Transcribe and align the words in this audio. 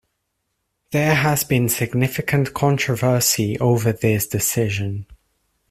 There 0.89 1.13
has 1.13 1.43
been 1.43 1.69
significant 1.69 2.55
controversy 2.55 3.59
over 3.59 3.91
this 3.93 4.25
decision. 4.25 5.05